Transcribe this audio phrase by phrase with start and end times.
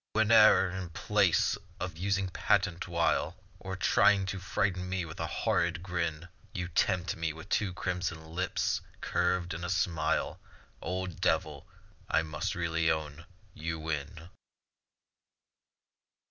[0.15, 6.27] Whene'er in place of using patent wile, Or trying to frighten me with horrid grin,
[6.55, 10.39] You tempt me with two crimson lips curved in a smile;
[10.81, 11.67] Old Devil,
[12.09, 14.29] I must really own, you win.